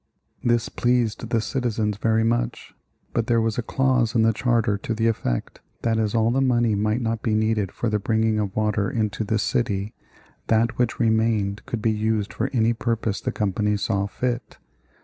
This 0.43 0.67
pleased 0.67 1.29
the 1.29 1.39
citizens 1.41 1.97
very 1.97 2.23
much. 2.23 2.73
But 3.13 3.27
there 3.27 3.39
was 3.39 3.59
a 3.59 3.61
clause 3.61 4.15
in 4.15 4.23
the 4.23 4.33
charter 4.33 4.75
to 4.79 4.95
the 4.95 5.05
effect 5.05 5.61
that 5.83 5.99
as 5.99 6.15
all 6.15 6.31
the 6.31 6.41
money 6.41 6.73
might 6.73 7.01
not 7.01 7.21
be 7.21 7.35
needed 7.35 7.71
for 7.71 7.87
the 7.87 7.99
bringing 7.99 8.39
of 8.39 8.55
water 8.55 8.89
into 8.89 9.23
the 9.23 9.37
city, 9.37 9.93
that 10.47 10.79
which 10.79 10.99
remained 10.99 11.63
could 11.67 11.83
be 11.83 11.91
used 11.91 12.33
for 12.33 12.47
any 12.51 12.73
purpose 12.73 13.21
the 13.21 13.31
company 13.31 13.77
saw 13.77 14.07
fit. 14.07 14.57